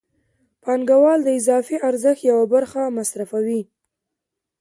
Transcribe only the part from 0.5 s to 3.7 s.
پانګوال د اضافي ارزښت یوه برخه مصرفوي